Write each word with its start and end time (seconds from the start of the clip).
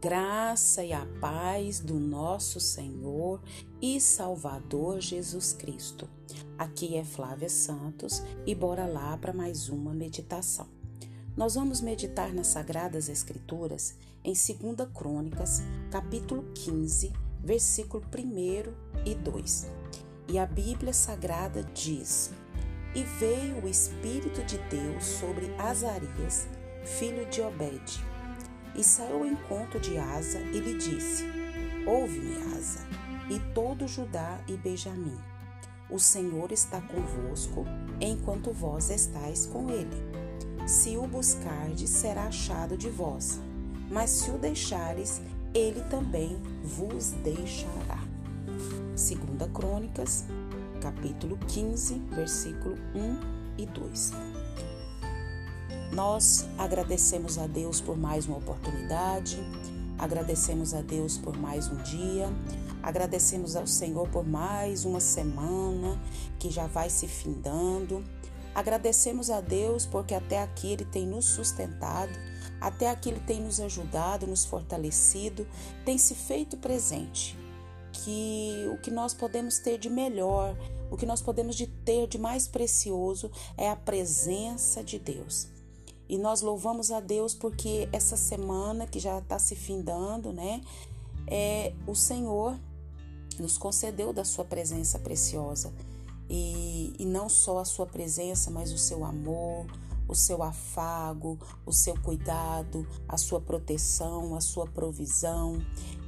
graça 0.00 0.84
e 0.84 0.92
a 0.92 1.04
paz 1.20 1.80
do 1.80 1.94
nosso 1.94 2.60
Senhor 2.60 3.42
e 3.82 4.00
Salvador 4.00 5.00
Jesus 5.00 5.52
Cristo. 5.52 6.08
Aqui 6.56 6.96
é 6.96 7.02
Flávia 7.02 7.48
Santos 7.48 8.22
e 8.46 8.54
bora 8.54 8.86
lá 8.86 9.16
para 9.16 9.32
mais 9.32 9.68
uma 9.68 9.92
meditação. 9.92 10.68
Nós 11.36 11.56
vamos 11.56 11.80
meditar 11.80 12.32
nas 12.32 12.46
Sagradas 12.46 13.08
Escrituras 13.08 13.96
em 14.22 14.34
2 14.34 14.88
Crônicas, 14.94 15.62
capítulo 15.90 16.44
15, 16.54 17.12
versículo 17.42 18.04
1 18.04 19.04
e 19.04 19.14
2. 19.16 19.66
E 20.28 20.38
a 20.38 20.46
Bíblia 20.46 20.92
Sagrada 20.92 21.64
diz: 21.74 22.30
E 22.94 23.02
veio 23.02 23.64
o 23.64 23.68
Espírito 23.68 24.44
de 24.44 24.58
Deus 24.68 25.04
sobre 25.04 25.52
Azarias, 25.58 26.46
filho 26.84 27.28
de 27.30 27.40
Obed 27.40 28.07
e 28.78 28.84
saiu 28.84 29.16
ao 29.16 29.26
encontro 29.26 29.80
de 29.80 29.98
Asa 29.98 30.38
e 30.38 30.60
lhe 30.60 30.78
disse: 30.78 31.24
Ouve-me, 31.84 32.36
Asa, 32.56 32.80
e 33.28 33.40
todo 33.52 33.88
Judá 33.88 34.38
e 34.46 34.56
Benjamim. 34.56 35.18
O 35.90 35.98
Senhor 35.98 36.52
está 36.52 36.80
convosco, 36.80 37.66
enquanto 38.00 38.52
vós 38.52 38.90
estáis 38.90 39.46
com 39.46 39.68
ele. 39.68 39.96
Se 40.66 40.96
o 40.96 41.06
buscardes, 41.06 41.90
será 41.90 42.24
achado 42.24 42.76
de 42.76 42.88
vós, 42.88 43.40
mas 43.90 44.10
se 44.10 44.30
o 44.30 44.38
deixares, 44.38 45.20
ele 45.52 45.80
também 45.90 46.40
vos 46.62 47.12
deixará. 47.24 47.98
Segunda 48.94 49.48
Crônicas, 49.48 50.24
capítulo 50.80 51.38
15, 51.48 51.94
versículo 52.10 52.76
1 52.94 53.62
e 53.62 53.66
2. 53.66 54.27
Nós 55.92 56.46
agradecemos 56.58 57.38
a 57.38 57.46
Deus 57.46 57.80
por 57.80 57.96
mais 57.96 58.26
uma 58.26 58.36
oportunidade, 58.36 59.38
agradecemos 59.98 60.74
a 60.74 60.82
Deus 60.82 61.16
por 61.16 61.36
mais 61.36 61.66
um 61.68 61.76
dia, 61.78 62.28
agradecemos 62.82 63.56
ao 63.56 63.66
Senhor 63.66 64.06
por 64.08 64.24
mais 64.24 64.84
uma 64.84 65.00
semana 65.00 66.00
que 66.38 66.50
já 66.50 66.66
vai 66.66 66.90
se 66.90 67.08
findando. 67.08 68.04
Agradecemos 68.54 69.30
a 69.30 69.40
Deus 69.40 69.86
porque 69.86 70.14
até 70.14 70.42
aqui 70.42 70.72
Ele 70.72 70.84
tem 70.84 71.06
nos 71.06 71.24
sustentado, 71.24 72.12
até 72.60 72.90
aqui 72.90 73.08
Ele 73.08 73.20
tem 73.20 73.40
nos 73.40 73.58
ajudado, 73.58 74.26
nos 74.26 74.44
fortalecido, 74.44 75.46
tem 75.86 75.96
se 75.96 76.14
feito 76.14 76.58
presente. 76.58 77.36
Que 77.92 78.68
o 78.72 78.76
que 78.78 78.90
nós 78.90 79.14
podemos 79.14 79.58
ter 79.58 79.78
de 79.78 79.88
melhor, 79.88 80.54
o 80.90 80.96
que 80.96 81.06
nós 81.06 81.22
podemos 81.22 81.56
de 81.56 81.66
ter 81.66 82.06
de 82.06 82.18
mais 82.18 82.46
precioso 82.46 83.30
é 83.56 83.70
a 83.70 83.76
presença 83.76 84.84
de 84.84 84.98
Deus. 84.98 85.57
E 86.08 86.16
nós 86.16 86.40
louvamos 86.40 86.90
a 86.90 87.00
Deus 87.00 87.34
porque 87.34 87.88
essa 87.92 88.16
semana 88.16 88.86
que 88.86 88.98
já 88.98 89.18
está 89.18 89.38
se 89.38 89.54
findando, 89.54 90.32
né? 90.32 90.62
É, 91.26 91.74
o 91.86 91.94
Senhor 91.94 92.58
nos 93.38 93.58
concedeu 93.58 94.12
da 94.12 94.24
sua 94.24 94.44
presença 94.44 94.98
preciosa. 94.98 95.72
E, 96.30 96.94
e 96.98 97.04
não 97.04 97.28
só 97.28 97.58
a 97.58 97.64
sua 97.64 97.86
presença, 97.86 98.50
mas 98.50 98.72
o 98.72 98.78
seu 98.78 99.04
amor, 99.04 99.66
o 100.08 100.14
seu 100.14 100.42
afago, 100.42 101.38
o 101.66 101.72
seu 101.72 101.94
cuidado, 102.00 102.86
a 103.06 103.18
sua 103.18 103.40
proteção, 103.40 104.34
a 104.34 104.40
sua 104.40 104.66
provisão. 104.66 105.58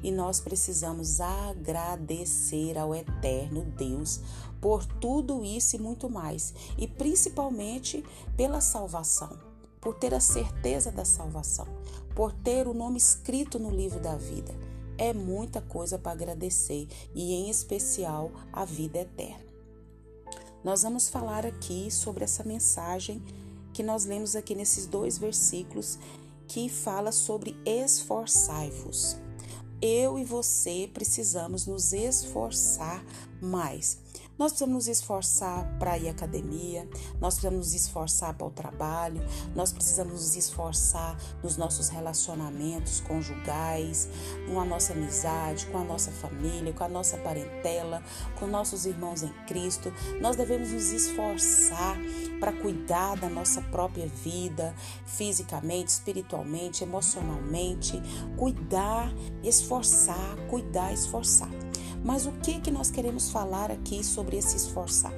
E 0.03 0.11
nós 0.11 0.41
precisamos 0.41 1.21
agradecer 1.21 2.79
ao 2.79 2.95
eterno 2.95 3.67
Deus 3.77 4.21
por 4.63 4.85
tudo 4.87 5.45
isso 5.45 5.77
e 5.77 5.79
muito 5.79 6.09
mais, 6.09 6.55
e 6.77 6.87
principalmente 6.87 8.05
pela 8.37 8.61
salvação 8.61 9.50
por 9.81 9.95
ter 9.95 10.13
a 10.15 10.21
certeza 10.21 10.91
da 10.91 11.05
salvação, 11.05 11.67
por 12.15 12.33
ter 12.33 12.69
o 12.69 12.75
nome 12.75 12.99
escrito 12.99 13.59
no 13.59 13.71
livro 13.71 14.01
da 14.01 14.17
vida. 14.17 14.55
É 14.99 15.15
muita 15.15 15.63
coisa 15.63 15.99
para 15.99 16.13
agradecer 16.13 16.87
e, 17.15 17.33
em 17.33 17.49
especial, 17.49 18.31
a 18.53 18.65
vida 18.65 18.99
eterna. 18.99 19.51
Nós 20.63 20.83
vamos 20.83 21.09
falar 21.09 21.47
aqui 21.47 21.91
sobre 21.91 22.23
essa 22.23 22.45
mensagem 22.45 23.23
que 23.73 23.83
nós 23.83 24.05
lemos 24.05 24.37
aqui 24.37 24.55
nesses 24.55 24.85
dois 24.85 25.17
versículos 25.17 25.99
que 26.47 26.69
fala 26.69 27.13
sobre 27.13 27.57
esforçai-vos. 27.65 29.17
Eu 29.81 30.19
e 30.19 30.25
você 30.25 30.91
precisamos 30.93 31.65
nos 31.65 31.95
esforçar 31.95 33.03
mais. 33.41 33.99
Nós 34.41 34.53
precisamos 34.53 34.87
nos 34.87 34.89
esforçar 34.89 35.71
para 35.79 35.99
ir 35.99 36.09
à 36.09 36.13
academia, 36.13 36.89
nós 37.21 37.35
precisamos 37.35 37.59
nos 37.59 37.75
esforçar 37.75 38.33
para 38.33 38.47
o 38.47 38.51
trabalho, 38.51 39.21
nós 39.55 39.71
precisamos 39.71 40.15
nos 40.15 40.35
esforçar 40.35 41.15
nos 41.43 41.59
nossos 41.59 41.91
relacionamentos 41.91 43.01
conjugais, 43.01 44.09
com 44.47 44.59
a 44.59 44.65
nossa 44.65 44.95
amizade, 44.95 45.67
com 45.67 45.77
a 45.77 45.85
nossa 45.85 46.11
família, 46.11 46.73
com 46.73 46.83
a 46.83 46.89
nossa 46.89 47.19
parentela, 47.19 48.03
com 48.39 48.47
nossos 48.47 48.87
irmãos 48.87 49.23
em 49.23 49.33
Cristo. 49.47 49.93
Nós 50.23 50.37
devemos 50.37 50.71
nos 50.71 50.91
esforçar 50.91 51.99
para 52.41 52.51
cuidar 52.51 53.19
da 53.19 53.29
nossa 53.29 53.61
própria 53.61 54.07
vida, 54.07 54.75
fisicamente, 55.05 55.89
espiritualmente, 55.89 56.83
emocionalmente, 56.83 58.01
cuidar, 58.39 59.13
esforçar, 59.43 60.35
cuidar, 60.49 60.95
esforçar. 60.95 61.70
Mas 62.05 62.27
o 62.27 62.33
que 62.33 62.61
que 62.61 62.71
nós 62.71 62.91
queremos 62.91 63.31
falar 63.31 63.71
aqui 63.71 64.03
sobre 64.05 64.37
esse 64.37 64.57
esforçar? 64.57 65.13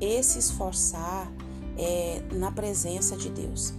Esse 0.00 0.38
esforçar 0.38 1.30
é 1.78 2.22
na 2.32 2.50
presença 2.50 3.16
de 3.16 3.30
Deus. 3.30 3.72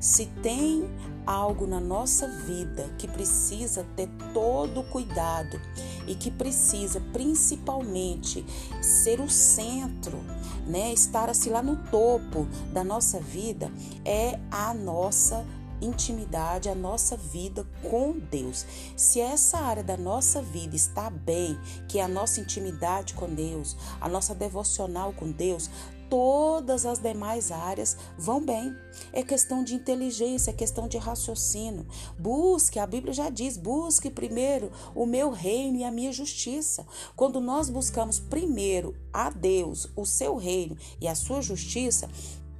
Se 0.00 0.26
tem 0.42 0.84
algo 1.26 1.66
na 1.66 1.80
nossa 1.80 2.28
vida 2.28 2.90
que 2.98 3.08
precisa 3.08 3.86
ter 3.96 4.08
todo 4.34 4.80
o 4.80 4.84
cuidado 4.84 5.58
e 6.06 6.14
que 6.14 6.30
precisa 6.30 7.00
principalmente 7.12 8.44
ser 8.82 9.20
o 9.20 9.30
centro, 9.30 10.18
né, 10.66 10.92
estar 10.92 11.30
assim 11.30 11.48
lá 11.48 11.62
no 11.62 11.76
topo 11.90 12.46
da 12.72 12.84
nossa 12.84 13.18
vida, 13.18 13.72
é 14.04 14.38
a 14.50 14.74
nossa 14.74 15.44
intimidade, 15.80 16.68
a 16.68 16.74
nossa 16.74 17.16
vida 17.16 17.66
com 17.82 18.18
Deus. 18.18 18.66
Se 18.96 19.20
essa 19.20 19.58
área 19.58 19.82
da 19.82 19.96
nossa 19.96 20.40
vida 20.42 20.74
está 20.76 21.10
bem, 21.10 21.58
que 21.88 21.98
é 21.98 22.02
a 22.02 22.08
nossa 22.08 22.40
intimidade 22.40 23.14
com 23.14 23.32
Deus, 23.32 23.76
a 24.00 24.08
nossa 24.08 24.34
devocional 24.34 25.12
com 25.12 25.30
Deus, 25.30 25.70
todas 26.08 26.86
as 26.86 27.00
demais 27.00 27.50
áreas 27.50 27.96
vão 28.16 28.44
bem. 28.44 28.72
É 29.12 29.22
questão 29.22 29.64
de 29.64 29.74
inteligência, 29.74 30.50
é 30.50 30.54
questão 30.54 30.86
de 30.86 30.96
raciocínio. 30.96 31.86
Busque, 32.18 32.78
a 32.78 32.86
Bíblia 32.86 33.12
já 33.12 33.30
diz, 33.30 33.56
busque 33.56 34.10
primeiro 34.10 34.70
o 34.94 35.06
meu 35.06 35.30
reino 35.30 35.78
e 35.78 35.84
a 35.84 35.90
minha 35.90 36.12
justiça. 36.12 36.86
Quando 37.16 37.40
nós 37.40 37.68
buscamos 37.68 38.20
primeiro 38.20 38.94
a 39.12 39.30
Deus, 39.30 39.88
o 39.96 40.04
seu 40.04 40.36
reino 40.36 40.76
e 41.00 41.08
a 41.08 41.14
sua 41.14 41.42
justiça, 41.42 42.08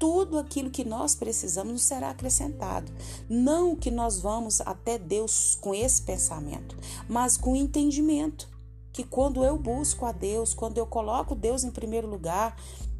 tudo 0.04 0.38
aquilo 0.38 0.68
que 0.68 0.84
nós 0.84 1.14
precisamos 1.14 1.72
nos 1.72 1.84
será 1.84 2.10
acrescentado. 2.10 2.92
Não 3.26 3.74
que 3.74 3.90
nós 3.90 4.20
vamos 4.20 4.60
até 4.60 4.98
Deus 4.98 5.56
com 5.58 5.74
esse 5.74 6.02
pensamento, 6.02 6.76
mas 7.08 7.38
com 7.38 7.56
entendimento. 7.56 8.46
Que 8.92 9.02
quando 9.02 9.42
eu 9.42 9.56
busco 9.56 10.04
a 10.04 10.12
Deus, 10.12 10.52
quando 10.52 10.76
eu 10.76 10.84
coloco 10.84 11.34
Deus 11.34 11.64
em 11.64 11.70
primeiro 11.70 12.06
lugar, 12.06 12.54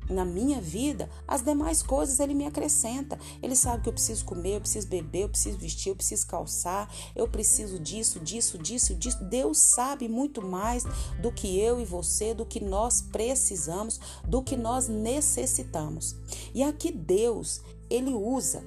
na 0.09 0.25
minha 0.25 0.61
vida, 0.61 1.09
as 1.27 1.43
demais 1.43 1.83
coisas 1.83 2.21
ele 2.21 2.35
me 2.35 2.47
acrescenta. 2.47 3.19
Ele 3.43 3.57
sabe 3.57 3.83
que 3.83 3.89
eu 3.89 3.93
preciso 3.93 4.25
comer, 4.25 4.57
eu 4.57 4.61
preciso 4.61 4.89
beber, 4.89 5.23
eu 5.23 5.29
preciso 5.29 5.59
vestir, 5.59 5.91
eu 5.91 5.97
preciso 5.97 6.27
calçar, 6.27 6.91
eu 7.15 7.27
preciso 7.29 7.79
disso, 7.79 8.21
disso, 8.21 8.59
disso, 8.59 8.95
disso. 8.95 9.25
Deus 9.25 9.59
sabe 9.59 10.09
muito 10.09 10.43
mais 10.43 10.85
do 11.21 11.33
que 11.33 11.59
eu 11.59 11.81
e 11.81 11.85
você, 11.85 12.35
do 12.35 12.47
que 12.47 12.63
nós 12.63 13.01
precisamos, 13.01 14.01
do 14.27 14.43
que 14.43 14.57
nós 14.57 14.89
necessitamos. 14.89 16.17
E 16.55 16.63
aqui 16.63 16.91
Deus, 16.91 17.63
ele 17.89 18.13
usa 18.13 18.65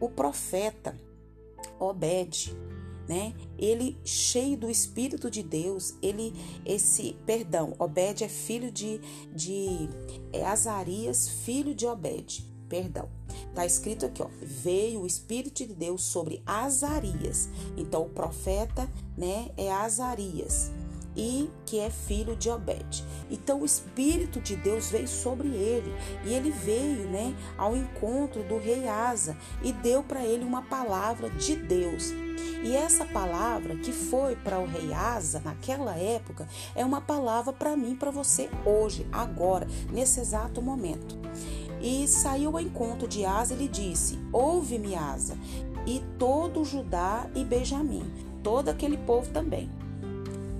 o 0.00 0.08
profeta 0.08 0.96
Obed 1.78 2.56
né? 3.08 3.34
Ele 3.58 3.98
cheio 4.04 4.56
do 4.56 4.70
Espírito 4.70 5.30
de 5.30 5.42
Deus, 5.42 5.94
ele 6.02 6.32
esse, 6.64 7.16
perdão, 7.26 7.74
Obed 7.78 8.22
é 8.22 8.28
filho 8.28 8.70
de 8.70 9.00
de 9.34 9.88
é 10.32 10.44
Azarias, 10.44 11.28
filho 11.28 11.74
de 11.74 11.86
Obed. 11.86 12.48
Perdão. 12.68 13.08
Tá 13.52 13.66
escrito 13.66 14.06
aqui, 14.06 14.22
ó, 14.22 14.28
veio 14.40 15.00
o 15.00 15.06
Espírito 15.06 15.66
de 15.66 15.74
Deus 15.74 16.02
sobre 16.02 16.40
Azarias. 16.46 17.48
Então 17.76 18.02
o 18.02 18.08
profeta, 18.08 18.88
né, 19.16 19.50
é 19.56 19.72
Azarias 19.72 20.70
e 21.20 21.50
que 21.66 21.78
é 21.78 21.90
filho 21.90 22.34
de 22.34 22.48
Obed. 22.48 23.04
Então 23.30 23.60
o 23.60 23.66
espírito 23.66 24.40
de 24.40 24.56
Deus 24.56 24.88
veio 24.88 25.06
sobre 25.06 25.48
ele 25.48 25.94
e 26.24 26.32
ele 26.32 26.50
veio, 26.50 27.06
né, 27.10 27.36
ao 27.58 27.76
encontro 27.76 28.42
do 28.42 28.58
rei 28.58 28.88
Asa 28.88 29.36
e 29.62 29.70
deu 29.70 30.02
para 30.02 30.24
ele 30.24 30.44
uma 30.44 30.62
palavra 30.62 31.28
de 31.28 31.56
Deus. 31.56 32.10
E 32.64 32.74
essa 32.74 33.04
palavra 33.04 33.76
que 33.76 33.92
foi 33.92 34.34
para 34.34 34.58
o 34.58 34.66
rei 34.66 34.94
Asa 34.94 35.42
naquela 35.44 35.94
época 35.94 36.48
é 36.74 36.86
uma 36.86 37.02
palavra 37.02 37.52
para 37.52 37.76
mim, 37.76 37.94
para 37.94 38.10
você 38.10 38.48
hoje, 38.64 39.06
agora, 39.12 39.66
nesse 39.92 40.20
exato 40.20 40.62
momento. 40.62 41.18
E 41.82 42.08
saiu 42.08 42.56
ao 42.56 42.60
encontro 42.60 43.06
de 43.06 43.26
Asa 43.26 43.52
e 43.52 43.58
lhe 43.58 43.68
disse: 43.68 44.18
Ouve-me, 44.32 44.94
Asa, 44.94 45.36
e 45.86 46.02
todo 46.18 46.64
Judá 46.64 47.28
e 47.34 47.44
Benjamim. 47.44 48.10
todo 48.42 48.70
aquele 48.70 48.96
povo 48.96 49.30
também. 49.30 49.70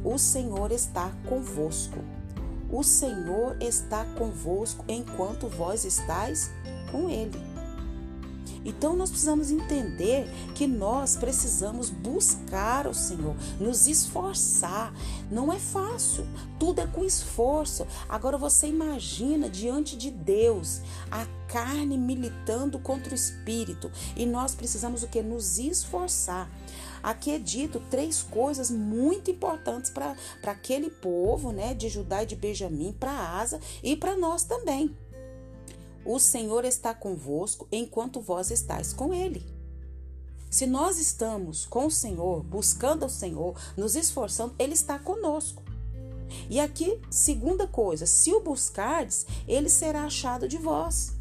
O 0.05 0.19
Senhor 0.19 0.73
está 0.73 1.11
convosco. 1.29 1.99
O 2.71 2.83
Senhor 2.83 3.57
está 3.61 4.05
convosco 4.17 4.85
enquanto 4.89 5.49
vós 5.49 5.85
estáis 5.85 6.51
com 6.91 7.11
Ele. 7.11 7.50
Então 8.65 8.95
nós 8.95 9.11
precisamos 9.11 9.51
entender 9.51 10.29
que 10.55 10.67
nós 10.67 11.17
precisamos 11.17 11.89
buscar 11.89 12.87
o 12.87 12.95
Senhor, 12.95 13.35
nos 13.59 13.87
esforçar. 13.87 14.93
Não 15.31 15.53
é 15.53 15.59
fácil, 15.59 16.27
tudo 16.59 16.81
é 16.81 16.87
com 16.87 17.05
esforço. 17.05 17.87
Agora 18.09 18.37
você 18.37 18.67
imagina 18.67 19.49
diante 19.49 19.97
de 19.97 20.11
Deus 20.11 20.81
a 21.11 21.27
carne 21.49 21.99
militando 21.99 22.79
contra 22.79 23.13
o 23.13 23.15
espírito 23.15 23.91
e 24.17 24.25
nós 24.25 24.55
precisamos 24.55 25.03
o 25.03 25.09
que? 25.09 25.21
Nos 25.23 25.59
esforçar. 25.59 26.51
Aqui 27.03 27.31
é 27.31 27.39
dito 27.39 27.81
três 27.91 28.23
coisas 28.23 28.71
muito 28.71 29.31
importantes 29.31 29.91
para 29.91 30.15
aquele 30.45 30.91
povo, 30.91 31.51
né, 31.51 31.75
de 31.75 31.89
Judá 31.89 32.23
e 32.23 32.27
de 32.27 32.37
Benjamim, 32.37 32.93
para 32.93 33.11
Asa 33.11 33.59
e 33.83 33.97
para 33.97 34.17
nós 34.17 34.45
também. 34.45 34.95
O 36.05 36.19
Senhor 36.19 36.65
está 36.65 36.95
convosco 36.95 37.69
enquanto 37.71 38.21
vós 38.21 38.51
estáis 38.51 38.93
com 38.93 39.13
Ele. 39.13 39.45
Se 40.51 40.67
nós 40.67 40.99
estamos 40.99 41.65
com 41.67 41.87
o 41.87 41.91
Senhor, 41.91 42.43
buscando 42.43 43.07
o 43.07 43.11
Senhor, 43.11 43.57
nos 43.77 43.95
esforçando, 43.95 44.55
Ele 44.59 44.75
está 44.75 44.99
conosco. 44.99 45.63
E 46.49 46.59
aqui, 46.59 47.01
segunda 47.11 47.67
coisa, 47.67 48.07
se 48.07 48.33
o 48.33 48.41
buscardes, 48.41 49.27
ele 49.47 49.69
será 49.69 50.05
achado 50.05 50.49
de 50.49 50.57
vós. 50.57 51.19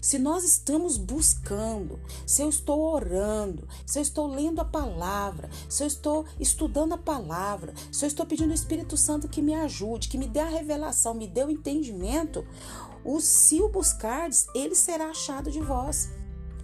Se 0.00 0.18
nós 0.18 0.44
estamos 0.44 0.96
buscando, 0.96 2.00
se 2.26 2.42
eu 2.42 2.48
estou 2.48 2.80
orando, 2.80 3.66
se 3.86 3.98
eu 3.98 4.02
estou 4.02 4.26
lendo 4.26 4.60
a 4.60 4.64
palavra, 4.64 5.48
se 5.68 5.82
eu 5.82 5.86
estou 5.86 6.24
estudando 6.38 6.94
a 6.94 6.98
palavra, 6.98 7.72
se 7.90 8.04
eu 8.04 8.08
estou 8.08 8.26
pedindo 8.26 8.50
ao 8.50 8.54
Espírito 8.54 8.96
Santo 8.96 9.28
que 9.28 9.40
me 9.40 9.54
ajude, 9.54 10.08
que 10.08 10.18
me 10.18 10.26
dê 10.26 10.40
a 10.40 10.48
revelação, 10.48 11.14
me 11.14 11.26
dê 11.26 11.44
o 11.44 11.50
entendimento, 11.50 12.44
se 13.20 13.62
o 13.62 13.68
buscardes, 13.68 14.46
ele 14.54 14.74
será 14.74 15.06
achado 15.06 15.50
de 15.50 15.60
vós. 15.60 16.10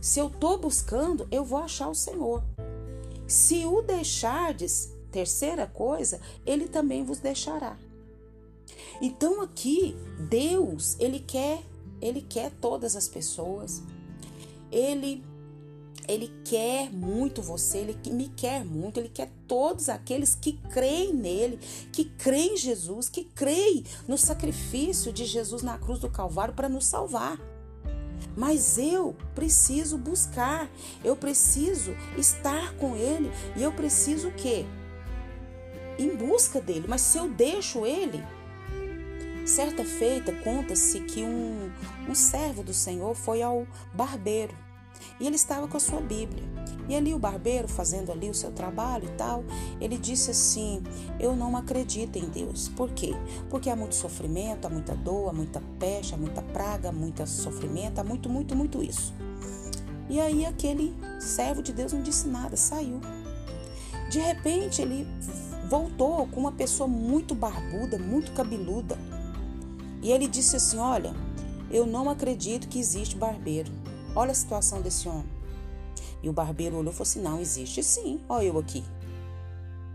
Se 0.00 0.19
eu 0.20 0.26
estou 0.26 0.58
buscando, 0.58 1.26
eu 1.31 1.44
vou 1.44 1.58
achar 1.58 1.88
o 1.88 1.94
Senhor. 1.94 2.43
Se 3.26 3.64
o 3.64 3.81
deixardes, 3.81 4.93
terceira 5.11 5.67
coisa, 5.67 6.20
ele 6.44 6.69
também 6.69 7.02
vos 7.02 7.19
deixará. 7.19 7.79
Então 9.00 9.41
aqui, 9.41 9.96
Deus, 10.29 10.96
ele 11.00 11.19
quer, 11.19 11.62
ele 12.00 12.20
quer 12.20 12.50
todas 12.61 12.94
as 12.94 13.08
pessoas. 13.08 13.82
Ele 14.70 15.25
ele 16.06 16.32
quer 16.44 16.92
muito 16.92 17.42
você, 17.42 17.78
ele 17.78 17.98
me 18.10 18.28
quer 18.28 18.64
muito, 18.64 18.98
ele 18.98 19.08
quer 19.08 19.30
todos 19.48 19.88
aqueles 19.88 20.34
que 20.34 20.52
creem 20.70 21.14
nele, 21.14 21.58
que 21.92 22.04
creem 22.04 22.54
em 22.54 22.56
Jesus, 22.56 23.08
que 23.08 23.24
creem 23.24 23.84
no 24.06 24.18
sacrifício 24.18 25.12
de 25.12 25.24
Jesus 25.24 25.62
na 25.62 25.78
cruz 25.78 25.98
do 25.98 26.10
Calvário 26.10 26.54
para 26.54 26.68
nos 26.68 26.86
salvar. 26.86 27.38
Mas 28.36 28.78
eu 28.78 29.16
preciso 29.34 29.96
buscar, 29.96 30.68
eu 31.02 31.16
preciso 31.16 31.92
estar 32.18 32.74
com 32.76 32.96
ele 32.96 33.30
e 33.56 33.62
eu 33.62 33.72
preciso 33.72 34.28
o 34.28 34.32
quê? 34.32 34.64
Em 35.98 36.16
busca 36.16 36.60
dele. 36.60 36.86
Mas 36.88 37.00
se 37.00 37.16
eu 37.16 37.28
deixo 37.28 37.86
ele, 37.86 38.22
certa 39.46 39.84
feita 39.84 40.32
conta-se 40.42 41.00
que 41.00 41.22
um, 41.22 41.70
um 42.08 42.14
servo 42.14 42.62
do 42.62 42.74
Senhor 42.74 43.14
foi 43.14 43.40
ao 43.40 43.66
barbeiro 43.94 44.54
e 45.19 45.26
ele 45.26 45.37
estava 45.37 45.69
com 45.69 45.76
a 45.76 45.81
sua 45.81 46.00
Bíblia. 46.00 46.43
E 46.88 46.94
ali 46.94 47.14
o 47.14 47.19
barbeiro, 47.19 47.67
fazendo 47.67 48.12
ali 48.12 48.29
o 48.29 48.35
seu 48.35 48.50
trabalho 48.50 49.06
e 49.06 49.17
tal, 49.17 49.43
ele 49.81 49.96
disse 49.96 50.31
assim: 50.31 50.82
Eu 51.19 51.35
não 51.35 51.56
acredito 51.56 52.17
em 52.17 52.29
Deus. 52.29 52.69
Por 52.69 52.91
quê? 52.91 53.14
Porque 53.49 53.70
há 53.70 53.76
muito 53.76 53.94
sofrimento, 53.94 54.67
há 54.67 54.70
muita 54.70 54.94
dor, 54.94 55.31
há 55.31 55.32
muita 55.32 55.62
peste, 55.79 56.14
há 56.14 56.17
muita 56.19 56.43
praga, 56.43 56.91
há 56.91 56.93
muito 56.93 57.26
sofrimento, 57.26 58.00
há 58.00 58.05
muito, 58.05 58.29
muito, 58.29 58.55
muito 58.55 58.82
isso. 58.82 59.14
E 60.11 60.20
aí 60.20 60.44
aquele 60.44 60.94
servo 61.19 61.62
de 61.62 61.73
Deus 61.73 61.93
não 61.93 62.02
disse 62.02 62.29
nada, 62.29 62.56
saiu. 62.56 63.00
De 64.11 64.19
repente 64.19 64.82
ele 64.82 65.06
voltou 65.69 66.26
com 66.26 66.40
uma 66.40 66.52
pessoa 66.52 66.87
muito 66.87 67.35
barbuda, 67.35 67.99
muito 67.99 68.32
cabeluda. 68.32 68.99
E 70.02 70.12
ele 70.12 70.29
disse 70.29 70.56
assim: 70.56 70.76
Olha, 70.76 71.14
eu 71.70 71.87
não 71.87 72.11
acredito 72.11 72.69
que 72.69 72.79
existe 72.79 73.17
barbeiro. 73.17 73.73
Olha 74.16 74.31
a 74.31 74.34
situação 74.34 74.81
desse 74.81 75.08
homem. 75.08 75.28
E 76.22 76.28
o 76.28 76.32
barbeiro 76.32 76.76
olhou 76.76 76.93
e 76.93 76.96
falou 76.96 77.08
assim: 77.08 77.20
Não, 77.20 77.40
existe 77.40 77.82
sim, 77.82 78.20
olha 78.28 78.46
eu 78.46 78.58
aqui. 78.58 78.84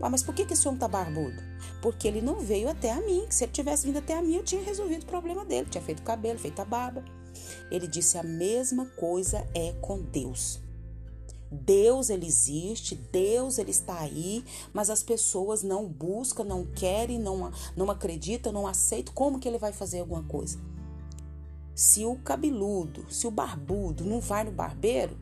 Ah, 0.02 0.08
mas 0.08 0.22
por 0.22 0.34
que, 0.34 0.46
que 0.46 0.54
esse 0.54 0.66
homem 0.66 0.76
está 0.76 0.88
barbudo? 0.88 1.36
Porque 1.82 2.08
ele 2.08 2.22
não 2.22 2.40
veio 2.40 2.68
até 2.70 2.90
a 2.90 3.00
mim. 3.00 3.26
Se 3.28 3.44
ele 3.44 3.52
tivesse 3.52 3.86
vindo 3.86 3.98
até 3.98 4.16
a 4.16 4.22
mim, 4.22 4.36
eu 4.36 4.42
tinha 4.42 4.62
resolvido 4.62 5.02
o 5.02 5.06
problema 5.06 5.44
dele. 5.44 5.68
Tinha 5.68 5.82
feito 5.82 6.00
o 6.00 6.04
cabelo, 6.04 6.38
feito 6.38 6.60
a 6.60 6.64
barba. 6.64 7.04
Ele 7.70 7.86
disse: 7.86 8.16
a 8.16 8.22
mesma 8.22 8.86
coisa 8.96 9.46
é 9.54 9.72
com 9.80 10.00
Deus. 10.00 10.60
Deus 11.50 12.10
ele 12.10 12.26
existe, 12.26 12.94
Deus 12.94 13.58
ele 13.58 13.72
está 13.72 13.98
aí, 13.98 14.44
mas 14.72 14.88
as 14.88 15.02
pessoas 15.02 15.64
não 15.64 15.88
buscam, 15.88 16.44
não 16.44 16.64
querem, 16.64 17.18
não, 17.18 17.50
não 17.76 17.90
acreditam, 17.90 18.52
não 18.52 18.68
aceitam. 18.68 19.12
Como 19.12 19.40
que 19.40 19.48
ele 19.48 19.58
vai 19.58 19.72
fazer 19.72 20.00
alguma 20.00 20.22
coisa? 20.22 20.58
Se 21.80 22.04
o 22.04 22.14
cabeludo, 22.16 23.06
se 23.08 23.26
o 23.26 23.30
barbudo 23.30 24.04
não 24.04 24.20
vai 24.20 24.44
no 24.44 24.52
barbeiro, 24.52 25.16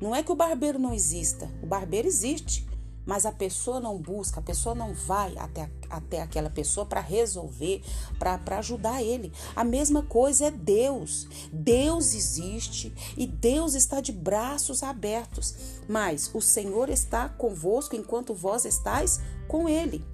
não 0.00 0.12
é 0.12 0.20
que 0.20 0.32
o 0.32 0.34
barbeiro 0.34 0.80
não 0.80 0.92
exista, 0.92 1.48
o 1.62 1.66
barbeiro 1.66 2.08
existe, 2.08 2.66
mas 3.06 3.24
a 3.24 3.30
pessoa 3.30 3.78
não 3.78 3.96
busca, 3.98 4.40
a 4.40 4.42
pessoa 4.42 4.74
não 4.74 4.92
vai 4.92 5.38
até, 5.38 5.70
até 5.88 6.22
aquela 6.22 6.50
pessoa 6.50 6.84
para 6.84 7.00
resolver, 7.00 7.84
para 8.18 8.58
ajudar 8.58 9.00
ele. 9.00 9.32
A 9.54 9.62
mesma 9.62 10.02
coisa 10.02 10.46
é 10.46 10.50
Deus. 10.50 11.28
Deus 11.52 12.14
existe 12.14 12.92
e 13.16 13.24
Deus 13.24 13.74
está 13.74 14.00
de 14.00 14.10
braços 14.10 14.82
abertos, 14.82 15.54
mas 15.88 16.28
o 16.34 16.40
Senhor 16.40 16.88
está 16.88 17.28
convosco 17.28 17.94
enquanto 17.94 18.34
vós 18.34 18.64
estáis 18.64 19.20
com 19.46 19.68
ele. 19.68 20.04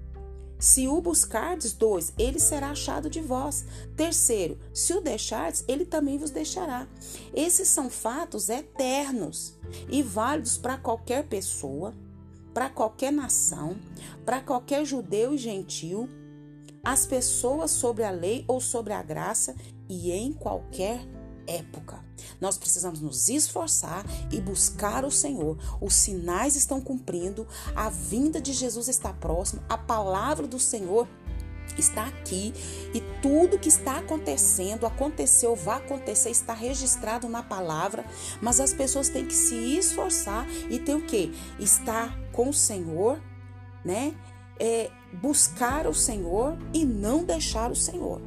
Se 0.64 0.88
o 0.88 0.98
buscardes, 0.98 1.74
dois, 1.74 2.14
ele 2.18 2.40
será 2.40 2.70
achado 2.70 3.10
de 3.10 3.20
vós. 3.20 3.66
Terceiro, 3.94 4.58
se 4.72 4.94
o 4.94 5.00
deixardes, 5.02 5.62
ele 5.68 5.84
também 5.84 6.16
vos 6.16 6.30
deixará. 6.30 6.88
Esses 7.34 7.68
são 7.68 7.90
fatos 7.90 8.48
eternos 8.48 9.58
e 9.90 10.02
válidos 10.02 10.56
para 10.56 10.78
qualquer 10.78 11.24
pessoa, 11.24 11.94
para 12.54 12.70
qualquer 12.70 13.12
nação, 13.12 13.76
para 14.24 14.40
qualquer 14.40 14.86
judeu 14.86 15.34
e 15.34 15.38
gentil, 15.38 16.08
as 16.82 17.04
pessoas 17.04 17.70
sobre 17.70 18.02
a 18.02 18.10
lei 18.10 18.42
ou 18.48 18.58
sobre 18.58 18.94
a 18.94 19.02
graça 19.02 19.54
e 19.86 20.12
em 20.12 20.32
qualquer 20.32 21.06
época. 21.46 22.04
Nós 22.40 22.56
precisamos 22.56 23.00
nos 23.00 23.28
esforçar 23.28 24.04
e 24.30 24.40
buscar 24.40 25.04
o 25.04 25.10
Senhor. 25.10 25.58
Os 25.80 25.94
sinais 25.94 26.56
estão 26.56 26.80
cumprindo, 26.80 27.46
a 27.74 27.88
vinda 27.88 28.40
de 28.40 28.52
Jesus 28.52 28.88
está 28.88 29.12
próxima, 29.12 29.62
a 29.68 29.78
palavra 29.78 30.46
do 30.46 30.58
Senhor 30.58 31.08
está 31.78 32.06
aqui 32.06 32.52
e 32.94 33.00
tudo 33.20 33.58
que 33.58 33.68
está 33.68 33.98
acontecendo, 33.98 34.86
aconteceu, 34.86 35.56
vai 35.56 35.78
acontecer, 35.78 36.30
está 36.30 36.52
registrado 36.52 37.28
na 37.28 37.42
palavra, 37.42 38.04
mas 38.40 38.60
as 38.60 38.72
pessoas 38.72 39.08
têm 39.08 39.26
que 39.26 39.34
se 39.34 39.76
esforçar 39.76 40.46
e 40.70 40.78
ter 40.78 40.94
o 40.94 41.02
que? 41.02 41.32
Estar 41.58 42.16
com 42.32 42.48
o 42.48 42.54
Senhor, 42.54 43.20
né? 43.84 44.14
É, 44.58 44.88
buscar 45.12 45.86
o 45.88 45.94
Senhor 45.94 46.56
e 46.72 46.84
não 46.84 47.24
deixar 47.24 47.72
o 47.72 47.76
Senhor 47.76 48.20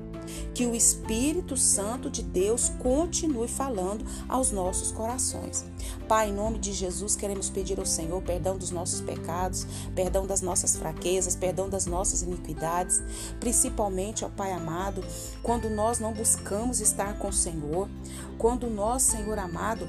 que 0.53 0.65
o 0.65 0.75
Espírito 0.75 1.55
Santo 1.55 2.09
de 2.09 2.23
Deus 2.23 2.69
continue 2.79 3.47
falando 3.47 4.05
aos 4.27 4.51
nossos 4.51 4.91
corações. 4.91 5.65
Pai, 6.07 6.29
em 6.29 6.33
nome 6.33 6.57
de 6.57 6.73
Jesus, 6.73 7.15
queremos 7.15 7.49
pedir 7.49 7.79
ao 7.79 7.85
Senhor 7.85 8.21
perdão 8.21 8.57
dos 8.57 8.71
nossos 8.71 9.01
pecados, 9.01 9.65
perdão 9.93 10.25
das 10.25 10.41
nossas 10.41 10.75
fraquezas, 10.75 11.35
perdão 11.35 11.69
das 11.69 11.85
nossas 11.85 12.21
iniquidades, 12.21 13.01
principalmente, 13.39 14.23
ó 14.23 14.29
Pai 14.29 14.51
amado, 14.51 15.03
quando 15.43 15.69
nós 15.69 15.99
não 15.99 16.13
buscamos 16.13 16.79
estar 16.79 17.17
com 17.17 17.29
o 17.29 17.33
Senhor, 17.33 17.89
quando 18.37 18.69
nós, 18.69 19.03
Senhor 19.03 19.37
amado, 19.37 19.87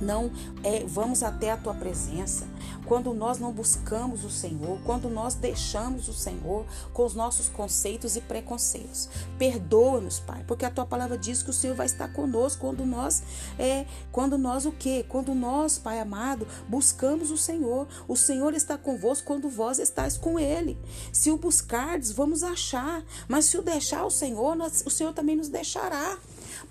não 0.00 0.30
é, 0.62 0.84
vamos 0.86 1.22
até 1.22 1.50
a 1.50 1.56
tua 1.56 1.74
presença, 1.74 2.46
quando 2.86 3.12
nós 3.14 3.38
não 3.38 3.52
buscamos 3.52 4.24
o 4.24 4.30
Senhor, 4.30 4.80
quando 4.84 5.08
nós 5.08 5.34
deixamos 5.34 6.08
o 6.08 6.12
Senhor 6.12 6.64
com 6.92 7.04
os 7.04 7.14
nossos 7.14 7.48
conceitos 7.48 8.16
e 8.16 8.20
preconceitos. 8.20 9.08
Perdoa-nos, 9.38 10.18
Pai, 10.20 10.44
porque 10.46 10.64
a 10.64 10.70
tua 10.70 10.86
palavra 10.86 11.16
diz 11.16 11.42
que 11.42 11.50
o 11.50 11.52
Senhor 11.52 11.76
vai 11.76 11.86
estar 11.86 12.12
conosco 12.12 12.60
quando 12.60 12.84
nós 12.84 13.22
é, 13.58 13.86
quando 14.12 14.36
nós 14.36 14.66
o 14.66 14.72
quê? 14.72 15.04
Quando 15.08 15.34
nós, 15.34 15.78
Pai 15.78 16.00
amado, 16.00 16.46
buscamos 16.68 17.30
o 17.30 17.36
Senhor. 17.36 17.86
O 18.08 18.16
Senhor 18.16 18.54
está 18.54 18.76
convosco 18.76 19.26
quando 19.26 19.48
vós 19.48 19.78
estáis 19.78 20.16
com 20.16 20.38
ele. 20.38 20.78
Se 21.12 21.30
o 21.30 21.36
buscardes, 21.36 22.12
vamos 22.12 22.42
achar, 22.42 23.04
mas 23.28 23.46
se 23.46 23.58
o 23.58 23.62
deixar 23.62 24.04
o 24.04 24.10
Senhor, 24.10 24.56
o 24.84 24.90
Senhor 24.90 25.12
também 25.12 25.36
nos 25.36 25.48
deixará. 25.48 26.18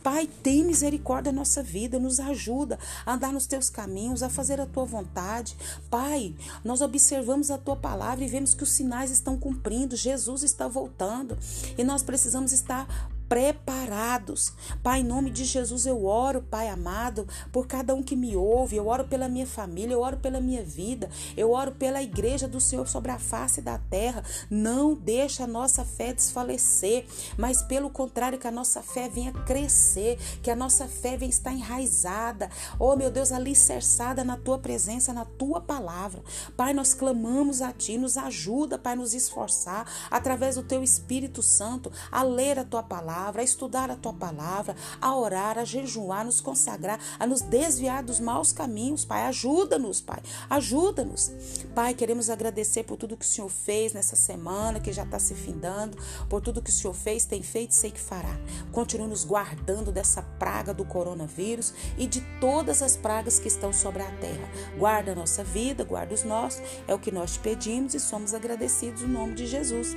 Pai, 0.03 0.27
tem 0.41 0.63
misericórdia 0.63 1.31
da 1.31 1.37
nossa 1.37 1.61
vida, 1.61 1.99
nos 1.99 2.19
ajuda 2.19 2.79
a 3.05 3.13
andar 3.13 3.33
nos 3.33 3.45
teus 3.45 3.69
caminhos, 3.69 4.23
a 4.23 4.29
fazer 4.29 4.59
a 4.61 4.65
tua 4.65 4.85
vontade. 4.85 5.55
Pai, 5.89 6.33
nós 6.63 6.81
observamos 6.81 7.51
a 7.51 7.57
tua 7.57 7.75
palavra 7.75 8.23
e 8.23 8.27
vemos 8.27 8.53
que 8.53 8.63
os 8.63 8.71
sinais 8.71 9.11
estão 9.11 9.37
cumprindo, 9.37 9.95
Jesus 9.95 10.43
está 10.43 10.67
voltando 10.67 11.37
e 11.77 11.83
nós 11.83 12.01
precisamos 12.01 12.53
estar 12.53 12.87
preparados. 13.29 14.53
Pai, 14.81 15.01
em 15.01 15.03
nome 15.03 15.29
de 15.29 15.45
Jesus, 15.45 15.85
eu 15.85 16.03
oro, 16.03 16.41
Pai 16.41 16.67
amado, 16.67 17.27
por 17.51 17.67
cada 17.67 17.93
um 17.93 18.01
que 18.01 18.15
me 18.15 18.35
ouve, 18.35 18.75
eu 18.75 18.87
oro 18.87 19.05
pela 19.05 19.29
minha 19.29 19.45
família, 19.45 19.93
eu 19.93 20.01
oro 20.01 20.17
pela 20.17 20.41
minha 20.41 20.63
vida, 20.63 21.07
eu 21.37 21.51
oro 21.51 21.71
pela 21.73 22.01
igreja 22.01 22.47
do 22.47 22.59
Senhor 22.59 22.87
sobre 22.87 23.11
a 23.11 23.19
face 23.19 23.61
da 23.61 23.77
terra. 23.77 24.23
Não 24.49 24.95
deixa 24.95 25.43
a 25.43 25.47
nossa 25.47 25.85
fé 25.85 26.11
desfalecer, 26.11 27.05
mas 27.37 27.61
pelo 27.61 27.91
contrário, 27.91 28.39
que 28.39 28.47
a 28.47 28.51
nossa 28.51 28.81
fé 28.81 29.07
venha 29.07 29.31
crescer, 29.31 30.17
que 30.41 30.49
a 30.49 30.55
nossa 30.55 30.87
fé 30.87 31.15
venha 31.15 31.29
estar 31.29 31.53
enraizada, 31.53 32.49
oh 32.79 32.95
meu 32.95 33.11
Deus, 33.11 33.31
alicerçada 33.31 34.23
na 34.23 34.37
tua 34.37 34.57
presença, 34.57 35.13
na 35.13 35.25
tua 35.25 35.61
palavra. 35.61 36.23
Pai, 36.57 36.73
nós 36.73 36.95
clamamos 36.95 37.61
a 37.61 37.71
ti, 37.71 37.95
nos 37.95 38.17
ajuda, 38.17 38.79
Pai, 38.79 38.95
nos 38.95 39.13
esforçar 39.13 39.85
através 40.09 40.55
do 40.55 40.63
teu 40.63 40.81
Espírito 40.81 41.43
Santo 41.43 41.91
a 42.11 42.23
ler 42.23 42.57
a 42.57 42.63
tua 42.63 42.81
palavra 42.81 43.18
palavra, 43.19 43.41
a 43.41 43.43
estudar 43.43 43.91
a 43.91 43.95
tua 43.95 44.13
palavra, 44.13 44.75
a 45.01 45.15
orar, 45.15 45.57
a 45.57 45.65
jejuar, 45.65 46.21
a 46.21 46.23
nos 46.23 46.39
consagrar, 46.39 46.99
a 47.19 47.27
nos 47.27 47.41
desviar 47.41 48.01
dos 48.01 48.19
maus 48.19 48.53
caminhos, 48.53 49.03
Pai. 49.03 49.23
Ajuda-nos, 49.23 49.99
Pai. 49.99 50.21
Ajuda-nos. 50.49 51.31
Pai, 51.75 51.93
queremos 51.93 52.29
agradecer 52.29 52.83
por 52.83 52.95
tudo 52.95 53.17
que 53.17 53.25
o 53.25 53.27
Senhor 53.27 53.49
fez 53.49 53.93
nessa 53.93 54.15
semana, 54.15 54.79
que 54.79 54.93
já 54.93 55.03
está 55.03 55.19
se 55.19 55.35
findando, 55.35 55.97
por 56.29 56.41
tudo 56.41 56.61
que 56.61 56.69
o 56.69 56.73
Senhor 56.73 56.93
fez, 56.93 57.25
tem 57.25 57.43
feito 57.43 57.71
e 57.71 57.75
sei 57.75 57.91
que 57.91 57.99
fará. 57.99 58.39
Continue 58.71 59.07
nos 59.07 59.25
guardando 59.25 59.91
dessa 59.91 60.21
praga 60.21 60.73
do 60.73 60.85
coronavírus 60.85 61.73
e 61.97 62.07
de 62.07 62.21
todas 62.39 62.81
as 62.81 62.95
pragas 62.95 63.37
que 63.37 63.49
estão 63.49 63.73
sobre 63.73 64.01
a 64.01 64.11
terra. 64.17 64.49
Guarda 64.77 65.11
a 65.11 65.15
nossa 65.15 65.43
vida, 65.43 65.83
guarda 65.83 66.13
os 66.13 66.23
nossos, 66.23 66.61
é 66.87 66.93
o 66.93 66.99
que 66.99 67.11
nós 67.11 67.33
te 67.33 67.39
pedimos 67.39 67.93
e 67.93 67.99
somos 67.99 68.33
agradecidos 68.33 69.01
no 69.01 69.09
nome 69.09 69.35
de 69.35 69.45
Jesus. 69.45 69.95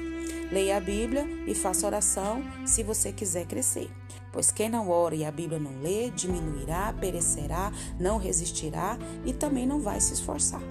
Leia 0.52 0.76
a 0.76 0.80
Bíblia 0.80 1.26
e 1.46 1.54
faça 1.54 1.86
oração 1.86 2.44
se 2.66 2.82
quiser 3.12 3.46
crescer. 3.46 3.90
Pois 4.32 4.50
quem 4.50 4.68
não 4.68 4.90
ora 4.90 5.14
e 5.14 5.24
a 5.24 5.30
Bíblia 5.30 5.58
não 5.58 5.80
lê, 5.82 6.10
diminuirá, 6.10 6.94
perecerá, 6.98 7.72
não 8.00 8.18
resistirá 8.18 8.98
e 9.24 9.32
também 9.32 9.66
não 9.66 9.80
vai 9.80 10.00
se 10.00 10.14
esforçar. 10.14 10.62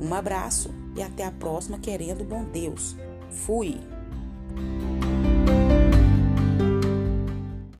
Um 0.00 0.14
abraço 0.14 0.70
e 0.96 1.02
até 1.02 1.24
a 1.24 1.30
próxima, 1.30 1.78
querendo 1.78 2.24
bom 2.24 2.44
Deus. 2.44 2.96
Fui! 3.30 3.78